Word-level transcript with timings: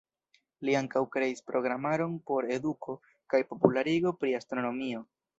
Li 0.67 0.73
ankaŭ 0.77 1.01
kreis 1.15 1.43
programaron 1.49 2.15
por 2.31 2.47
eduko 2.55 2.95
kaj 3.33 3.41
popularigo 3.51 4.15
pri 4.23 4.33
astronomio. 4.39 5.03